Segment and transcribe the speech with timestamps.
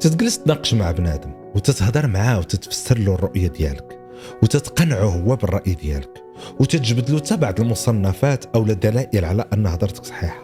[0.00, 3.98] تتجلس تناقش مع بنادم وتتهضر معاه وتتفسر له الرؤية ديالك
[4.42, 6.22] وتتقنعه هو بالرأي ديالك
[6.60, 10.42] وتتجبد له بعض المصنفات أو الدلائل على أن هضرتك صحيحة.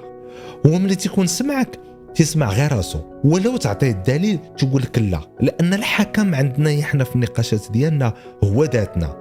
[0.66, 1.78] هو ملي تيكون سمعك
[2.14, 7.72] تسمع غير راسو ولو تعطيه الدليل تقول لك لا لأن الحكم عندنا إحنا في النقاشات
[7.72, 8.14] ديالنا
[8.44, 9.16] هو ذاتنا.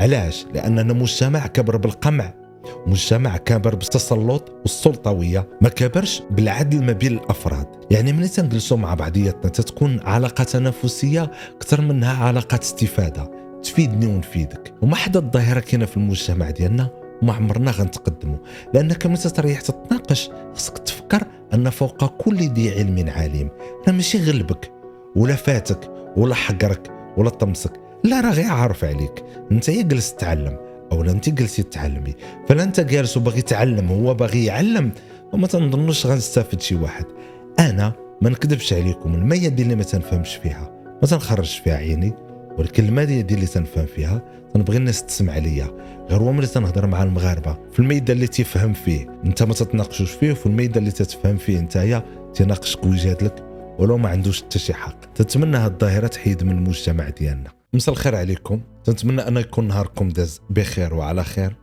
[0.00, 2.41] علاش؟ لأننا مجتمع كبر بالقمع.
[2.86, 7.66] مجتمع كبر بالتسلط والسلطوية ما كبرش بالعدل ما بين الأفراد.
[7.90, 13.30] يعني ملي تنجلسوا مع بعضياتنا تتكون علاقة تنافسية أكثر منها علاقة استفادة.
[13.62, 14.74] تفيدني ونفيدك.
[14.82, 16.90] وما حدا الظاهرة كاينة في المجتمع ديالنا
[17.22, 18.38] وما عمرنا غنتقدموا.
[18.74, 21.22] لأنك ملي تريح تتناقش خصك تفكر
[21.54, 23.50] أن فوق كل ذي علم عالم
[23.88, 24.72] راه ماشي غلبك
[25.16, 27.72] ولا فاتك ولا حقرك ولا طمسك.
[28.04, 29.24] لا راه غير عارف عليك.
[29.52, 30.71] أنت يا جلس تتعلم.
[30.92, 31.64] أو انت جلسي
[32.48, 34.92] فلا انت جالس وباغي يتعلم هو باغي يعلم.
[35.32, 37.04] وما تنظنوش غنستافد شي واحد.
[37.58, 37.92] أنا
[38.22, 40.70] ما نكذبش عليكم المية اللي ما تنفهمش فيها
[41.02, 42.12] ما تنخرجش فيها عيني
[42.58, 44.22] ولكن المادة ديال اللي تنفهم فيها
[44.54, 45.70] تنبغي الناس تسمع ليا.
[46.10, 50.32] غير هو ملي تنهضر مع المغاربة في الميدان اللي تيفهم فيه انت ما تتناقشوش فيه
[50.32, 52.02] وفي الميدان اللي تتفهم فيه انت
[52.34, 53.44] تناقشك ويجادلك
[53.78, 55.12] ولو ما عندوش حتى شي حق.
[55.14, 57.61] تتمنى هاد الظاهرة تحيد من المجتمع ديالنا.
[57.74, 58.60] مساء الخير عليكم.
[58.84, 61.56] تنتمنى أن يكون نهاركم داز بخير وعلى خير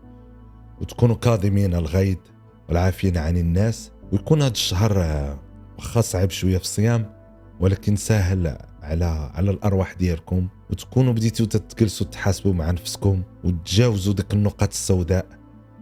[0.81, 2.17] وتكونوا كاظمين الغيظ
[2.69, 4.97] والعافين عن الناس ويكون هذا الشهر
[5.77, 7.13] واخا صعب شوية في الصيام
[7.59, 14.69] ولكن سهل على على الأرواح ديالكم وتكونوا بديتوا تتجلسوا تحاسبوا مع نفسكم وتجاوزوا ديك النقاط
[14.69, 15.25] السوداء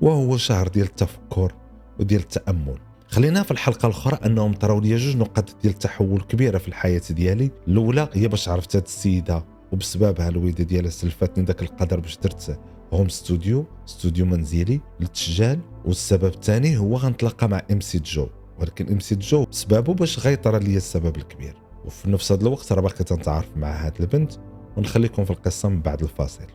[0.02, 1.53] وهو شهر ديال التفكر
[2.00, 2.80] وديال التأمل.
[3.08, 7.52] خلينا في الحلقة الأخرى أنهم طراو لي جوج نقاط ديال التحول كبيرة في الحياة ديالي.
[7.67, 12.60] الأولى هي باش عرفت هاد السيدة وبسببها الوالده ديالها سلفتني ذاك القدر باش درت
[12.94, 18.28] home studio ستوديو منزلي للتسجال والسبب الثاني هو غنتلاقى مع إم سي جو.
[18.60, 21.56] ولكن إم سي جو سببه باش غيطرى لي السبب الكبير.
[21.86, 24.32] وفي نفس هذا الوقت راه باقي تنتعرف مع هاد البنت.
[24.78, 26.45] ونخليكم في القصة من بعد الفاصل.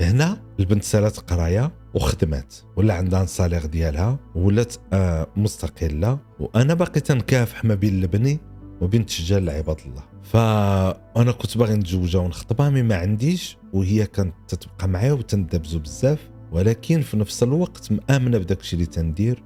[0.00, 6.18] هنا البنت سالات قرايه وخدمات ولا عندها salaire ديالها ولات آه مستقلة.
[6.40, 8.38] وأنا باقي تنكافح ما بين لبني
[8.80, 10.02] وبين تسجال لعباد الله.
[10.22, 16.30] فأنا كنت باغي نتزوجها ونخطبها mais ما عنديش وهي كانت تتبقى معايا وتندبزو بزاف.
[16.52, 19.42] ولكن في نفس الوقت مآمنة بداك الشيء اللي تندير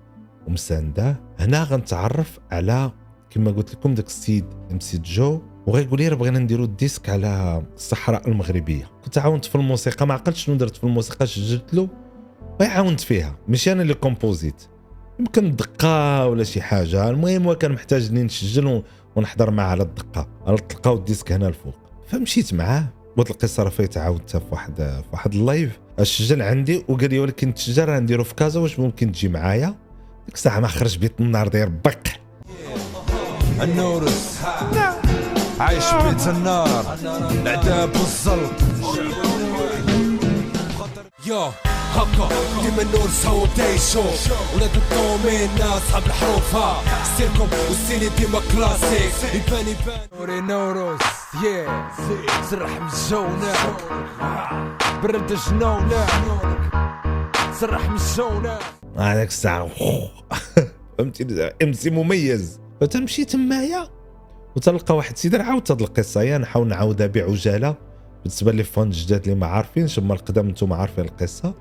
[0.46, 1.20] ومساندة.
[1.38, 2.92] هنا غنتعرف على
[3.30, 5.42] كما قلت لكم داك السيد ام سي جو.
[5.66, 8.90] وغيقول لي راه بغينا نديرو ال disque على الصحراء المغربية.
[9.04, 11.88] كنت عاونت في الموسيقى ما عقلتش شنو درت في الموسيقى سجلت له.
[12.60, 14.62] وعاونت فيها ماشي أنا اللي كومبوزيت
[15.20, 18.82] يمكن دقة ولا شي حاجة المهم هو كان محتاج إني نسجل
[19.16, 20.28] ونحضر معاه على الدقة.
[20.68, 21.74] تلقاو ال disque هنا الفوق.
[22.08, 25.78] فمشيت معاه وهاد القصة راه فايت عاودتها في واحد في واحد ال live.
[26.00, 29.74] السجل عندي وقال لي ولكن التسجيل راه نديرو في كازا واش ممكن تجي معايا؟
[30.26, 32.08] ديك الساعة ما خرج بيت النار داير بق
[33.62, 34.40] النورس
[35.60, 36.96] عايش بيت النار.
[37.42, 38.52] العذاب والزلط
[41.26, 41.48] يو
[41.92, 42.28] هكا
[42.62, 49.34] ديما النور سوا بدا يشوف ولاد الطومين أصحاب الحروف ها ستيلكم والسيني ديما كلاسيك.
[49.34, 50.08] يبان يبان.
[50.19, 51.00] نوري نوروس
[51.44, 51.88] يا
[52.50, 53.52] سرح من الجونة
[55.02, 56.06] برد جنونة
[57.60, 58.58] سرح من الجونة
[58.98, 59.69] هذاك الساعة.
[60.98, 62.60] فهمتي؟ امسي مميز.
[62.81, 63.88] فتمشي تمايا
[64.56, 66.22] وتلقى واحد السيد عاود هاد القصة.
[66.22, 67.75] يا نحاول نعاودها بعجالة.
[68.25, 71.54] بالنسبة لي fans جداد اللي ما عارفينش أما القدام أنتم عارفين القصة.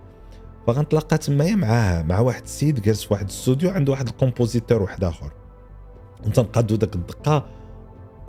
[0.68, 5.04] فغنتلاقى تمايا معاه مع واحد السيد جالس في واحد الاستوديو عنده واحد ال compositeur واحد
[5.04, 5.32] آخر.
[6.26, 7.46] نقادو داك الدقة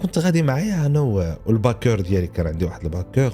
[0.03, 1.01] كنت غادي معايا أنا
[1.47, 3.33] وال backeur ديالي كان عندي واحد ال backeur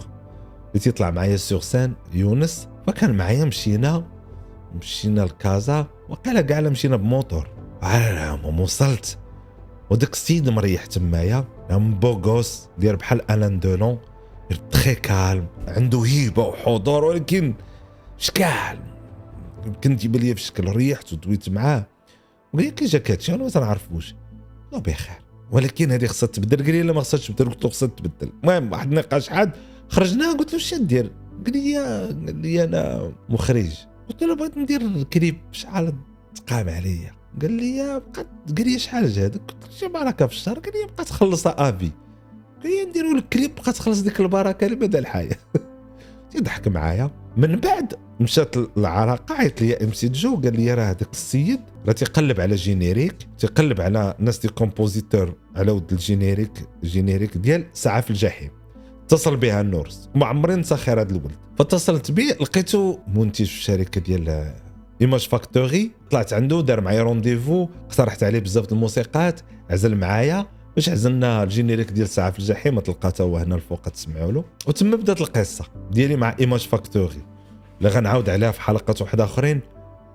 [0.69, 2.69] اللي تيطلع معايا sur scène يونس.
[2.87, 4.05] فكان معايا مشينا
[4.75, 7.49] مشينا لكازا وقيلا كاع مشينا بموتور.
[7.83, 9.19] على وصلت.
[9.91, 13.99] وداك السيد مريح تمايا beau gosse دير بحال Alain Delon
[14.71, 17.55] très calme عنده هيبة وحضور ولكن
[18.19, 18.79] شكال.
[19.67, 21.87] يمكن تجيب لي في شكل ريحت ودويت معاه.
[22.53, 24.15] وقال لي جاكاتشي أنا ما تنعرفوش
[24.73, 25.17] لا بخير.
[25.51, 26.57] ولكن هذه خصها تبدل.
[26.65, 27.51] قال لي لا ما خصهاش تبدل.
[27.51, 28.33] قلت له خصها تبدل.
[28.45, 29.51] المهم واحد النقاش حاد.
[29.89, 31.13] خرجنا قلت له اش دير؟
[31.47, 33.73] قال لي قال لي أنا مخرج.
[34.09, 35.95] قلت له بغيت ندير الكليب شحال
[36.35, 37.13] تقام عليا؟
[37.43, 38.27] قال لي بقات
[38.57, 40.59] قال لي شحال جهدك قلت له شي بركة في الشهر.
[40.59, 41.91] قال لي بقى تخلصها à vie
[42.63, 45.37] قال لي نديروا لك كليب بقى تخلص ديك البركة لمدى الحياة
[46.35, 47.11] يضحك معايا.
[47.37, 52.41] من بعد مشات العلاقه عيط لي MC Jo قال لي راه هذاك السيد راه تيقلب
[52.41, 56.53] على générique تيقلب على ناس des compositeurs على ود ال générique
[56.85, 58.51] générique ديال ساعه في الجحيم.
[59.05, 60.09] اتصل بها النورس.
[60.15, 61.37] ما عمري ننسى خير هذا الولد.
[61.59, 64.55] فاتصلت به لقيته منتج في الشركة ديال
[65.01, 69.41] Image Factory طلعت عنده دار معايا rendez-vous اقترحت عليه بزاف الموسيقات
[69.71, 70.47] عزل معايا.
[70.79, 74.45] باش عزلنا ال générique ديال ساعة في الجحيم تلقى هو هنا الفوق تسمعوا له.
[74.67, 77.23] وتما بدأت القصة ديالي مع Image Factory
[77.79, 79.61] اللي غنعاود عليها في حلقات واحدة آخرين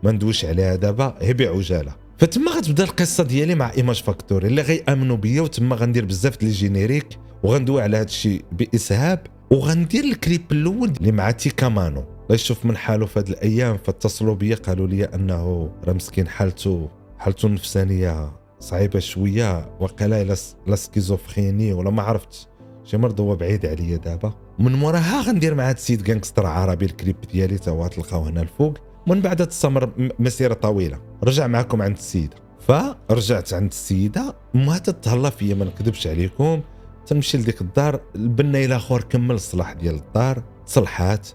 [0.03, 5.17] ما ندويش عليها دابا هي بعجاله فتما غتبدأ القصة ديالي مع Image Factory اللي غيأمنوا
[5.17, 7.07] بيا وتما غندير بزاف les génériques
[7.43, 13.05] وغندوي على هذا الشيء بإسهاب وغندير الكليب الأول اللي مع تيكامانو الله يشوف من حاله
[13.05, 19.69] في هذه الأيام فاتصلوا بيا قالوا لي أنه راه مسكين حالته حالته النفسانية صعيبة شوية
[19.79, 20.35] وقيلا
[20.67, 22.47] لا schizophrénie ولا ما عرفتش.
[22.83, 24.33] شي مرض هو بعيد عليا دابا.
[24.59, 28.77] من موراها غندير مع هذا السيد غانكستر عربي الكليب ديالي تا هو تلقاو هنا الفوق.
[29.07, 30.99] من بعد تستمر مسيرة طويلة.
[31.23, 32.35] رجع معكم عند السيده
[32.67, 34.35] فرجعت عند السيدة.
[34.53, 36.61] ما تتهلا فيا ما نكذبش عليكم.
[37.05, 37.99] تنمشي لديك الدار.
[38.15, 40.43] البنا إلى اخر كمل الصلاح ديال الدار.
[40.65, 41.27] تصلحات.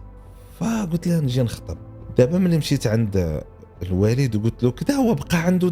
[0.60, 1.78] فقلت لها نجي نخطب.
[2.18, 3.42] دابا ملي مشيت عند
[3.82, 5.70] الوالد وقلت له كذا هو بقى عنده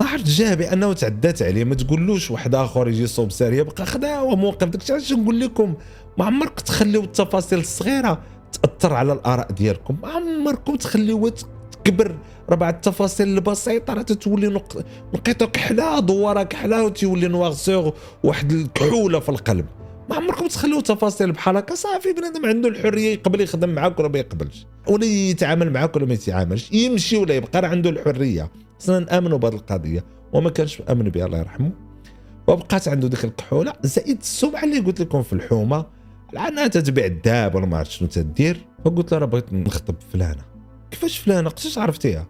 [0.00, 4.16] ما عرفت جاه بأنه تعدات عليه ما تقولوش واحد آخر يجي صوب سارية بقى خدا
[4.16, 5.74] هو موقف داك الشيء نقول لكم؟
[6.18, 8.20] ما عمرك تخليو التفاصيل الصغيرة
[8.52, 11.32] تأثر على الآراء ديالكم ما عمركم تخليوها
[11.84, 12.14] تكبر
[12.50, 14.62] راه بعد التفاصيل البسيطة راه تتولي
[15.14, 17.92] نقيطه كحلة دوارة كحلة وتولي نواغسور
[18.22, 19.66] واحد الكحولة في القلب.
[20.12, 24.18] ما عمركم تخلوا تفاصيل بحال هكا؟ صافي بنادم عنده الحرية يقبل يخدم معاك ولا ما
[24.18, 24.66] يقبلش.
[24.88, 26.72] ولا يتعامل معاك ولا ما يتعاملش.
[26.72, 28.50] يمشي ولا يبقى راه عنده الحرية.
[28.80, 31.70] خصنا نامنوا بهذه القضية وما كانش آمن بها الله يرحمه.
[32.46, 33.72] وبقات عنده ديك الكحولة.
[33.82, 35.86] زائد السمعه اللي قلت لكم في الحومة.
[36.32, 38.66] لانها تتبيع الذهب ولا ما عرفت شنو تدير.
[38.84, 40.42] فقلت له راه بغيت نخطب فلانة.
[40.90, 42.26] كيفاش فلانة؟ قداش عرفتيها؟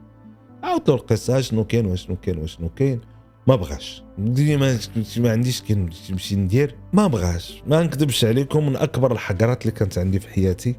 [0.63, 3.01] عاودت له القصة شنو كاين وشنو كاين وشنو كاين.
[3.47, 4.03] ما بغاش.
[4.19, 4.79] ما,
[5.17, 5.75] ما عنديش كي
[6.11, 6.75] نمشي ندير.
[6.93, 7.63] ما بغاش.
[7.67, 10.75] ما نكذبش عليكم من أكبر الحقرات اللي كانت عندي في حياتي.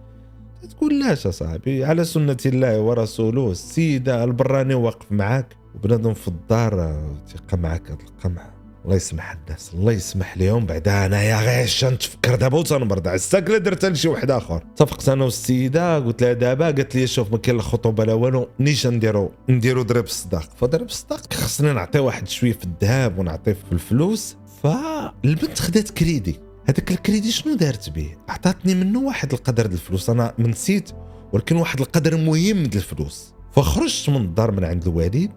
[0.70, 7.58] تقول لاش صاحبي على سنة الله ورسوله السيدة البراني واقف معاك وبنادم في الدار تيقى
[7.58, 8.54] معاك هذا القمع
[8.86, 10.66] الله يسمح الناس الله يسمح لهم.
[10.66, 14.64] بعدا انايا غير نتفكر دابا وتنبرد عساك لا درت لشي واحد آخر.
[14.74, 16.66] اتفقت أنا والسيدة قلت لها دابا.
[16.66, 18.50] قالت لي شوف ما كاين الخطوبه لا والو.
[18.60, 23.72] نيش نديرو نديرو ضرب الصداق فضرب الصداق خصني نعطي واحد شوية في الذهب ونعطي في
[23.72, 24.36] الفلوس.
[24.64, 26.40] فالبنت خدات كريدي.
[26.66, 30.10] هذاك الكريدي شنو دارت به؟ عطاتني منه واحد القدر ديال الفلوس.
[30.10, 30.92] أنا نسيت
[31.34, 33.34] ولكن واحد القدر مهم ديال الفلوس.
[33.52, 35.32] فخرجت من الدار من عند الوالد.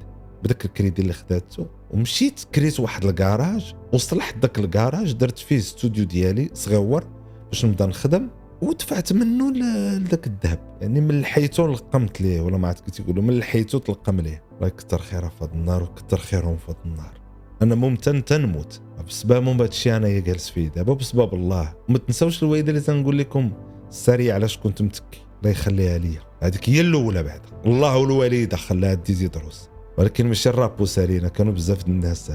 [0.46, 6.50] بداك الكريدي اللي خداته ومشيت كريت واحد الكراج وصلحت داك الكراج درت فيه استوديو ديالي
[6.54, 7.04] صغيور
[7.50, 8.28] باش نبدا نخدم
[8.62, 10.78] ودفعت منه لذاك الذهب.
[10.80, 14.42] يعني من لحيتو لقمت ليه ولا ما عرفت كي تيقولوا من لحيتو تلقم ليه.
[14.56, 17.20] الله يكثر خيرها في هذا النار وكثر خيرهم في هذا النار
[17.62, 18.80] أنا ممتن تنموت.
[19.08, 20.68] بسببهم هذا الشيء أنا جالس فيه.
[20.68, 21.74] دابا بسبب الله.
[21.88, 23.52] وما تنساوش الويده اللي تنقول لكم
[23.88, 26.20] السريع علاش كنت متكي؟ الله يخليها ليا.
[26.42, 31.86] هذيك هي الأولى بعد الله والوالدة خلاها ديزي دروس ولكن ماشي الراب وسالينا كانوا بزاف
[31.88, 32.32] الناس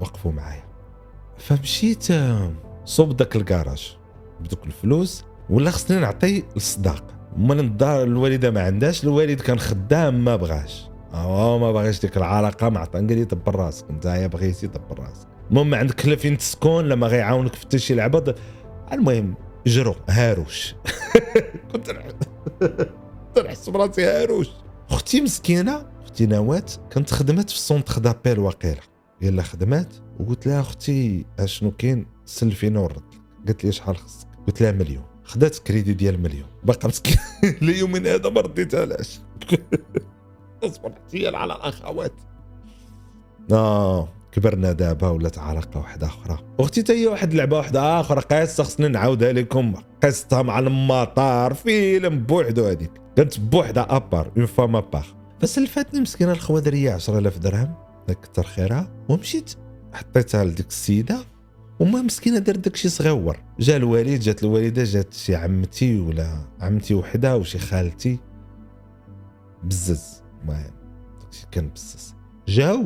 [0.00, 0.64] وقفوا معايا.
[1.38, 2.06] فمشيت
[2.84, 3.96] صوب داك الكراج.
[4.40, 7.04] بدوك الفلوس ولا خصني نعطي الصداق
[7.36, 10.88] مال الدار الوالده ما عندهاش الوالد كان خدام ما بغاش.
[11.14, 15.26] آه ما بغاش ديك العلاقة ما عطى قال لي دبر راسك انت بغيتي دبر راسك
[15.50, 18.34] المهم عندك لا فين تسكن لما غيعاونك في حتى شي لعبة.
[18.92, 19.34] المهم
[19.66, 20.74] جرو هاروش.
[21.72, 21.90] كنت
[23.46, 24.48] نحس براسي هاروش.
[24.90, 28.80] أختي مسكينة أختي نواه كانت خدمت في ال centre d'appel واقيلا.
[29.22, 33.02] يلا خدمات وقلت لها أختي أشنو كاين؟ سلفينا ورد
[33.46, 35.04] قالت لي شحال خصك؟ قلت لها مليون.
[35.24, 36.46] خدات كريدي ديال مليون.
[36.64, 37.16] باقا مسكين
[37.62, 39.20] ليومين هذا ما رديتهاش
[40.64, 42.12] أصبر احتيال على الاخوات
[43.52, 46.38] آه كبرنا دابا ولات علاقة واحدة أخرى.
[46.60, 49.74] أختي تا هي واحد اللعبه واحدة أخرى قصة خصني نعاودها لكم.
[50.04, 52.92] قصتها مع المطار فيلم بوحدو هذيك.
[53.16, 57.74] كانت بوحدها à part une femme à part فسلفتني مسكينة الخوادرية 10000 درهم
[58.08, 58.90] كثر خيرها.
[59.08, 59.54] ومشيت
[59.92, 61.18] حطيتها لديك السيدة
[61.80, 63.36] وما مسكينة دارت داكشي صغيور.
[63.58, 68.18] جا الوالد جات الوالدة جات شي عمتي ولا عمتي وحده وشي خالتي.
[69.64, 70.72] بزز المهم
[71.20, 72.14] داكشي كان بزز.
[72.48, 72.84] جاو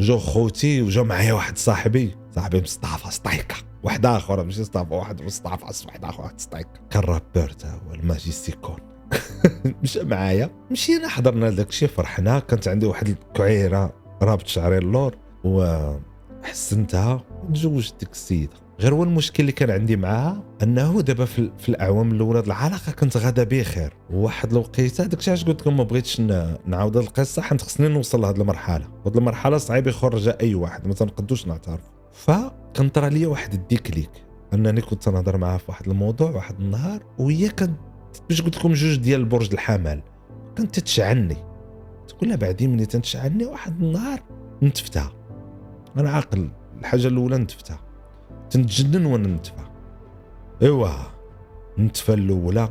[0.00, 2.16] جاو خوتي وجا معايا واحد صاحبي.
[2.34, 6.40] صاحبي مصطفى ستايكا واحد آخر ماشي مصطفى واحد مصطفى واحد آخر واحد
[6.90, 8.76] كان rappeur تا هو الماجيستيكون
[9.82, 10.50] مشى معايا.
[10.70, 12.38] مشينا حضرنا داك الشيء فرحنا.
[12.38, 18.52] كانت عندي واحد الكعيره رابط شعري اللور وحسنتها وتزوجت ديك السيدة.
[18.80, 23.16] غير هو المشكل اللي كان عندي معاها أنه دابا في, في الأعوام الأولى العلاقة كانت
[23.16, 23.92] غادا بخير.
[24.10, 26.20] وواحد الوقيتة داك الشيء علاش قلت لكم ما بغيتش
[26.66, 28.88] نعاود القصة حيت خصني نوصل لهذه المرحلة.
[29.04, 31.80] وهذه المرحلة صعيب يخرج أي واحد ما تنقدوش نعترف
[32.12, 34.10] فكان طرا لي واحد ال déclic.
[34.54, 37.80] أنني كنت نهضر معها في واحد الموضوع واحد النهار وهي كانت
[38.28, 40.02] باش قلت لكم جوج ديال برج الحمل؟
[40.56, 41.36] كانت تتشعني
[42.08, 44.20] تقول بعدين ملي تنشعني واحد النهار
[44.62, 45.12] نتفتها
[45.96, 46.50] أنا عاقل.
[46.80, 47.80] الحاجة الأولى نتفتها
[48.50, 49.64] تنتجنن وأنا نتفى
[50.62, 50.88] إيوا.
[51.78, 52.68] نتفى الأولى.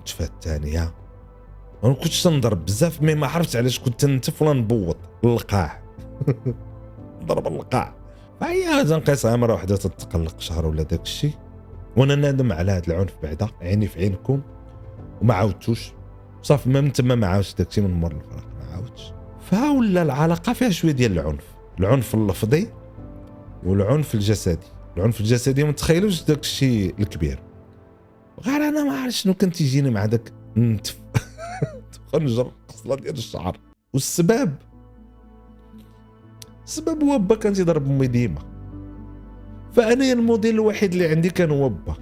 [0.00, 0.94] نتفى الثانية.
[1.82, 4.96] ما كنتش تنضرب بزاف mais ما عرفت علاش كنت نتف ولا نبوط.
[5.24, 5.82] للقاع
[7.26, 7.94] ضرب القاع.
[8.40, 11.34] فهي تنقيسها مره واحدة تتقلق شهر ولا داك الشيء
[11.96, 14.40] وأنا نادم على هذا العنف بعدا عيني في عينكم
[15.22, 15.92] وما عاودتوش.
[16.42, 19.12] صافي من تما ما عاودش داك الشيء من مور الفراق ما عاودش.
[19.40, 21.44] فولا العلاقة فيها شوية ديال العنف
[21.80, 22.68] العنف اللفظي
[23.64, 24.66] والعنف الجسدي.
[24.96, 27.38] العنف الجسدي ما تخيلوش داك الشيء الكبير.
[28.46, 30.98] غير أنا ما عرفت شنو كان تيجيني مع داك نتف
[32.12, 33.56] خنجر قصلة ديال الشعر.
[33.94, 34.54] والسبب
[36.64, 38.53] السبب هو با كان تيضرب أمي ديما.
[39.74, 41.94] فأنا الموديل الوحيد اللي عندي كان هو با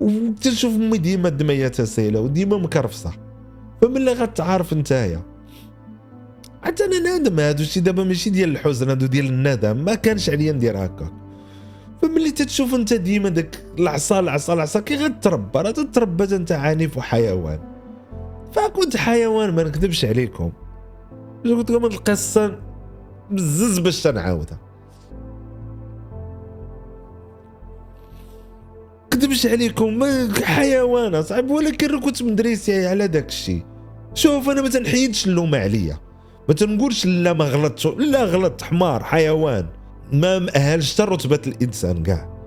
[0.00, 3.12] وتنشوف أمي ديما دميتها سايله وديما مكرفصة.
[3.82, 5.22] فملي غتعرف نتايا.
[6.62, 10.52] حتى أنا نادم هاد الشيء دابا ماشي ديال الحزن هادو ديال الندم ما كانش عليا
[10.52, 11.12] ندير هكاك
[12.02, 17.58] فملي تتشوف أنت ديما داك العصا العصا العصا كي غتربى راه تتربى أنت عنيف وحيوان.
[18.52, 20.52] فكنت حيوان ما نكذبش عليكم.
[21.44, 22.58] قلت لكم القصة
[23.30, 24.67] بزز باش تنعاودها.
[29.18, 30.04] ما نكذبش عليكم
[30.44, 33.62] حيوان صعب ولكن كنت مدريسي على داك الشيء
[34.14, 35.98] شوف أنا ما تنحيدش اللومه عليا.
[36.48, 39.66] ما تنقولش لا ما غلطتش لا غلط حمار حيوان.
[40.12, 42.38] ما مأهلش حتى رتبة الإنسان كاع.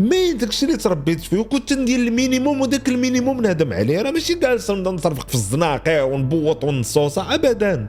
[0.00, 4.02] mais داكشي اللي تربيت فيه وكنت ندير le minimum وداك le minimum نهدم عليه.
[4.02, 7.88] راه ماشي جالس نصرفق في الزناقة ونبوط ونصوصه ابدا.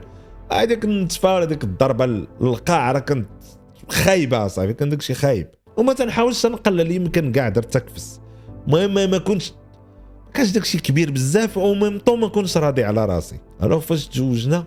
[0.52, 2.06] هذيك النتفه هذيك الضربة
[2.40, 3.28] للقاع راه كنت
[3.88, 5.46] خايبة صافي كان داكشي خايب.
[5.76, 8.20] وما تنحاولش نقلل يمكن كاع درت تكفس.
[8.66, 9.52] المهم ما كنتش
[10.34, 13.40] كانش داكشي كبير بزاف أو ميم طون ما كنتش راضي على راسي.
[13.62, 14.66] الوغ فاش تزوجنا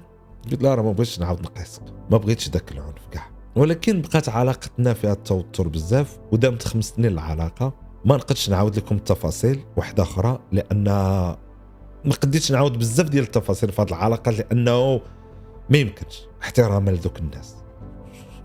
[0.51, 3.29] قلت لها راه ما بغيتش نعاود نقيسك ما بغيتش داك العنف كاع.
[3.56, 7.74] ولكن بقات علاقتنا فيها التوتر بزاف ودامت خمس سنين العلاقة.
[8.06, 10.84] ما نقدش نعاود لكم التفاصيل واحدة أخرى لأن
[12.06, 15.01] ما قديتش نعاود بزاف ديال التفاصيل في هذه العلاقة لأنه
[15.70, 16.22] ما يمكنش.
[16.41, 17.56] احتراما لذوك الناس.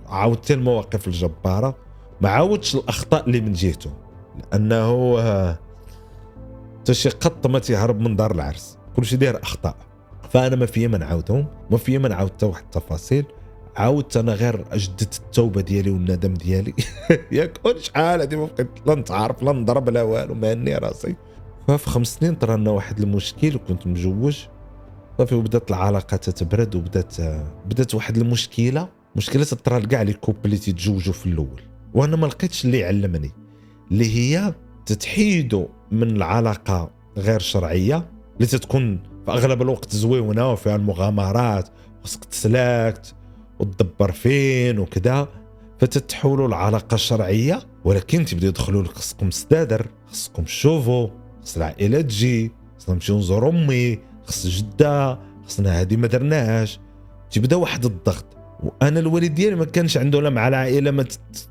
[0.06, 1.76] عاودت المواقف الجبارة.
[2.20, 3.90] ما عاودش الأخطاء اللي من جهته
[4.36, 5.16] لأنه
[6.84, 8.78] حتى شي قط ما تيهرب من دار العرس.
[8.96, 9.76] كلشي داير أخطاء.
[10.30, 13.24] فأنا ما فيا ما نعاودهم ما فيا ما نعاود حتى واحد التفاصيل.
[13.76, 16.74] عاودت أنا غير اجددت التوبة ديالي والندم ديالي.
[17.32, 21.16] ياك شحال هادي ما بقيت لا نتعارف لا نضرب لا والو مهني راسي.
[21.68, 24.38] ففي خمس سنين طرا لنا واحد المشكل وكنت مجوج.
[25.18, 27.14] صافي وبدات العلاقة تتبرد وبدات
[27.66, 28.88] بدات واحد المشكلة.
[29.16, 31.62] مشكلة تطرا لكاع لي كوب اللي تيتزوجوا في الأول.
[31.94, 33.43] وأنا ما لقيتش اللي علمني.
[33.90, 34.54] اللي هي
[34.86, 41.68] تتحيدوا من العلاقة غير شرعية اللي تتكون في أغلب الوقت زويونة وفيها المغامرات
[42.04, 43.14] خصك تسلاكت
[43.58, 45.28] وتدبر فين وكذا
[45.78, 51.08] فتتحولوا العلاقة الشرعية ولكن تبداو يدخلوا لك خصكم ستادر خصكم تشوفوا
[51.42, 56.80] خص العائلة تجي خصنا نمشيو نزورو أمي خص جدة خصنا هادي ما درناهاش.
[57.30, 58.33] تبدأ واحد الضغط.
[58.62, 61.04] وأنا الوالد ديالي ما كانش عنده لا مع العائلة ما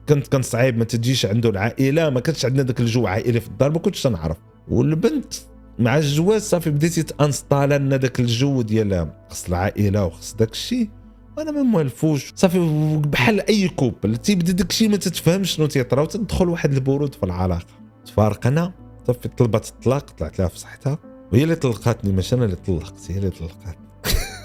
[0.08, 3.72] كانت كان صعيب ما تجيش عنده العائلة ما كانش عندنا ذاك الجو عائلي في الدار
[3.72, 5.34] ما كنتش نعرف والبنت
[5.80, 10.90] مع الجواز صافي بديتي t'installe لنا ذاك الجو ديال خص العائلة وخص داك الشيء
[11.38, 12.34] وأنا ما موالفوش.
[12.36, 12.60] صافي
[13.08, 17.66] بحال أي couple تيبدا داك الشيء ما تتفهمش شنو تيطرا وتدخل واحد البرود في العلاقة.
[18.06, 18.74] تفارقنا.
[19.08, 20.98] صافي طلبت الطلاق طلعت لها في صحتها
[21.32, 23.88] وهي اللي طلقاتني ماشي أنا اللي طلقت هي اللي طلقاتني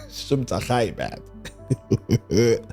[0.09, 1.23] الشمتة خايبة عاد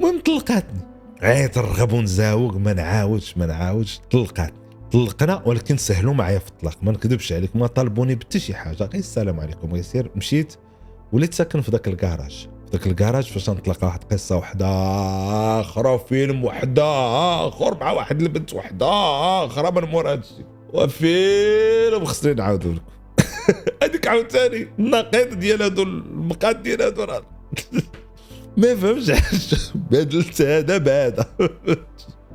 [0.00, 0.80] المهم طلقاتني.
[1.22, 4.00] عيط نرغب ونزاوق ما نعاودش ما نعاودش.
[4.10, 4.60] طلقاتني
[4.92, 6.78] طلقنا ولكن سهلوا معايا في الطلاق.
[6.82, 8.76] ما نكذبش عليك ما طالبوني بحتى شي حاجة.
[8.84, 10.56] غير السلام عليكم غير مشيت
[11.12, 14.66] وليت ساكن في ذاك الكراج في ذاك الكراج فاش نطلق واحد قصة وحدة
[15.60, 16.84] أخرى فيلم وحدة
[17.48, 18.86] آخر مع واحد البنت وحدة
[19.44, 20.44] أخرى من مور هادشي.
[20.72, 22.99] وفيلم خصني نعاودو لكم.
[23.82, 27.22] هذيك عاوتاني النقيض ديال هادو المقاد ديال هادو راه.
[28.56, 29.12] ما فهمش
[29.74, 31.26] بدلت هذا بهذا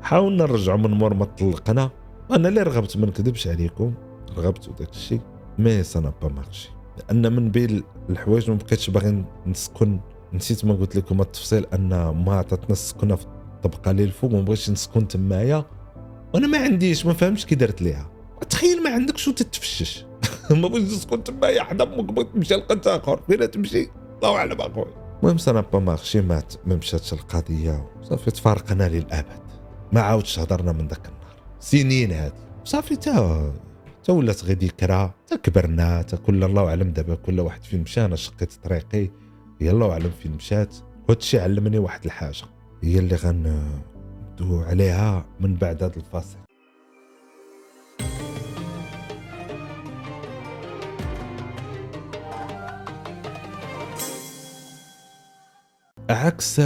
[0.01, 1.91] حاولنا نرجعوا من مور ما طلقنا.
[2.31, 3.93] أنا اللي رغبت ما نكذبش عليكم.
[4.37, 5.19] رغبت وداك الشيء.
[5.59, 6.69] mais ça a pas marché.
[6.97, 9.99] لأن من بين الحوايج ما بقيتش باغي نسكن.
[10.33, 11.89] نسيت ما قلت لكم التفصيل أن
[12.25, 14.31] ما عطاتنا السكنة في الطبقة اللي الفوق.
[14.31, 15.65] ما بغيتش نسكن تمايا.
[16.33, 17.05] وأنا ما عنديش.
[17.05, 18.11] ما فهمتش كي درت ليها.
[18.49, 20.05] تخيل ما عندكش وتتفشش.
[20.51, 23.21] ما تسكن تمايا حدا أمك تمشي لقيت آخر.
[23.27, 24.85] فين تمشي؟ الله أعلم اخويا
[25.23, 29.45] المهم سانا با مارشي مات ما مشاتش القضية صافي تفارقنا للأبد.
[29.91, 31.35] ما عاودش هضرنا من ذاك النهار.
[31.59, 32.33] سنين هذه
[32.63, 33.53] صافي تا
[34.03, 38.05] تا ولات غير ذكرى تا كبرنا تا كل الله أعلم دابا كل واحد فين مشى
[38.05, 39.09] أنا شقيت طريقي.
[39.61, 40.75] هي الله أعلم فين مشات.
[41.09, 42.45] وهذا الشيء علمني واحد الحاجة.
[42.83, 46.44] هي اللي غندو عليها من بعد هذا الفاصل.
[56.09, 56.61] عكس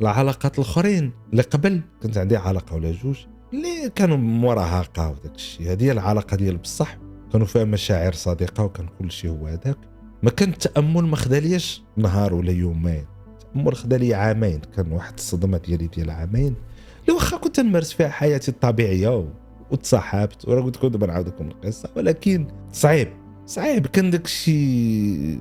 [0.00, 1.80] العلاقات الأخرين اللي قبل.
[2.02, 3.16] كنت عندي علاقة ولا جوج
[3.52, 5.72] اللي كانوا مراهقه وداك الشيء.
[5.72, 6.98] هذه العلاقة ديال بصح.
[7.32, 9.76] كانوا فيها مشاعر صادقة وكان كل شيء هو هذاك.
[10.22, 13.04] ما كان التأمل ما خداليش نهار ولا يومين.
[13.38, 14.60] التأمل خدالي عامين.
[14.76, 16.54] كان واحد الصدمة ديالي ديال عامين.
[17.02, 19.28] اللي واخا كنت نمارس فيها حياتي الطبيعية
[19.70, 21.88] وتصاحبت وراه قلت لكم دابا نعاود لكم القصة.
[21.96, 23.08] ولكن صعيب.
[23.46, 23.86] صعيب.
[23.86, 25.38] كان داك الشيء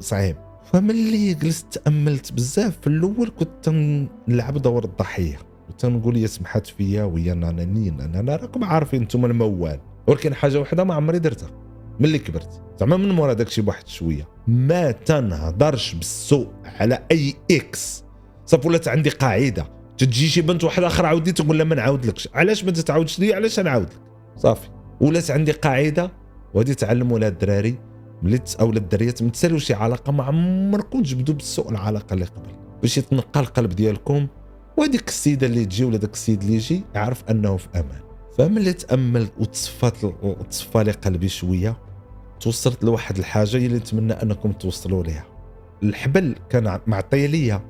[0.00, 0.36] صعيب.
[0.72, 2.78] فملي جلست تأملت بزاف.
[2.80, 3.68] في الأول كنت
[4.28, 9.80] نلعب دور الضحية وتنقول يا سمحت فيا ويا نانانين أنا راكم عارفين أنتم الموال.
[10.06, 11.50] ولكن حاجة واحدة ما عمري درتها.
[12.00, 12.62] ملي كبرت.
[12.80, 14.28] زعما من مورا داكشي بواحد شوية.
[14.46, 18.04] ما تنهضرش بالسوء على أي إكس
[18.46, 19.66] صافي ولات عندي قاعدة.
[19.98, 22.28] تجي شي بنت واحدة أخرى عاودي تقول لها ما نعاودلكش.
[22.34, 24.00] علاش ما تتعاودش لي علاش نعاود لك
[24.36, 24.68] صافي.
[25.00, 26.10] ولات عندي قاعدة
[26.54, 27.78] وهذه تعلموا لها الدراري.
[28.22, 32.50] ملي أو الدريات متسالوا شي علاقة ما عمركم تجبدوا بالسوء العلاقة اللي قبل.
[32.82, 34.26] باش يتنقى القلب ديالكم
[34.76, 38.00] وهذيك السيدة اللي تجي ولا داك السيد اللي يجي يعرف أنه في أمان.
[38.38, 39.96] فملي تاملت وتصفات
[40.50, 41.76] تصفى لي قلبي شوية
[42.40, 45.24] توصلت لواحد الحاجة اللي نتمنى أنكم توصلوا ليها.
[45.82, 47.60] الحبل كان معطية ليا.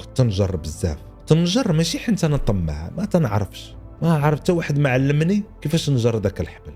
[0.00, 0.98] كنت نجرب بزاف.
[1.26, 3.74] تنجر ماشي حيت أنا طماع ما تنعرفش.
[4.02, 6.72] ما عرفت حتى واحد ما علمني كيفاش نجر ذاك الحبل.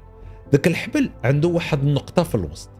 [0.52, 2.70] ذاك الحبل عنده واحد النقطة في الوسط.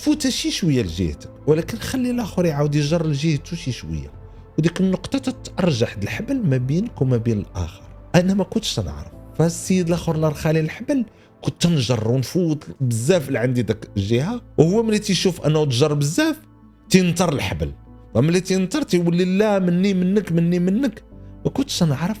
[0.00, 4.12] تفوت شي شوية لجهتك ولكن خلي الآخر يعاود يجر لجهته شي شوية.
[4.58, 7.82] وديك النقطة تترجح الحبل ما بينك وما بين الآخر.
[8.14, 11.04] أنا ما كنتش تنعرف فالسيد الآخر الله رخالي الحبل
[11.42, 14.40] كنت تنجر ونفوت بزاف لعندي داك الجهة.
[14.58, 16.36] وهو ملي تيشوف أنه تجر بزاف
[16.90, 17.72] تينطر الحبل.
[18.14, 21.02] فملي تينطر تيولي لا مني منك مني منك.
[21.44, 22.20] ما كنتش نعرف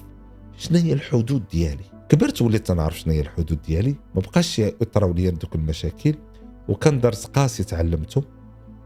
[0.58, 1.84] شنو هي الحدود ديالي.
[2.08, 3.94] كبرت وليت تنعرف شنو هي الحدود ديالي.
[4.14, 6.14] ما بقاش يطراو لي دوك المشاكل.
[6.70, 8.22] وكان درس قاسي تعلمته.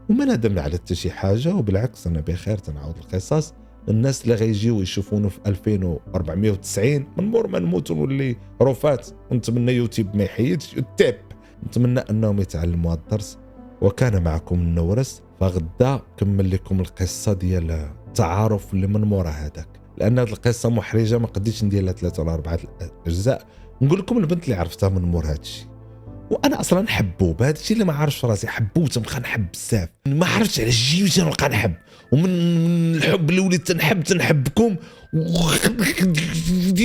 [0.09, 3.53] وما ندمنا على حتى شي حاجة وبالعكس أنا بخير تنعاود القصص.
[3.89, 10.23] الناس اللي غيجيو يشوفونا في 2490 من مور ما نموت ونولي رفات ونتمنى يوتيوب ما
[10.23, 11.15] يحيدش التيب
[11.67, 13.37] نتمنى أنهم يتعلموا هذا الدرس.
[13.81, 15.21] وكان معكم النورس.
[15.39, 19.67] فغدا كمل لكم القصة ديال التعارف اللي من مورا هذاك.
[19.97, 22.59] لأن هذه القصة محرجة ما قديتش ندير لها ثلاثة ولا أربعة
[23.07, 23.45] اجزاء
[23.81, 25.74] نقول لكم البنت اللي عرفتها من مور هذا الشيء
[26.29, 29.89] وأنا أصلا حبوب هذا الشيء اللي ما عارفش راسي حبوب تنبقى نحب بزاف.
[30.05, 31.73] ما عرفتش على جي تنبقى نحب.
[32.11, 32.25] ومن
[32.95, 34.75] الحب اللي وليت تنحب تنحبكم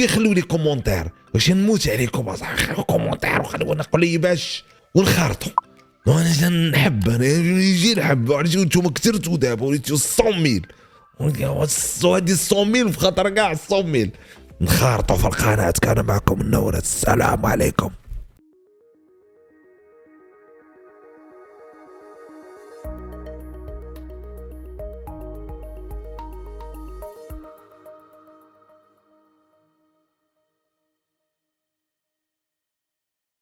[0.08, 5.52] خلوا لي كومونتير واش نموت عليكم اصاحبي كومونتير وخلونا قليباش ونخرطوا
[6.06, 10.66] وأنا نحب أنا يجي نحب أنتم كثرتوا دابا وليتوا 100 ميل
[11.20, 14.10] هذه 100 ميل في خاطر كاع 100 ميل
[14.60, 17.90] نخرطوا في القناه كان معكم النورة السلام عليكم